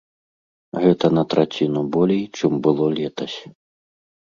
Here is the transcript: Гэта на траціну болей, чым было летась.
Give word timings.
Гэта 0.85 1.11
на 1.19 1.23
траціну 1.35 1.81
болей, 1.99 2.23
чым 2.37 2.51
было 2.67 2.93
летась. 2.99 3.37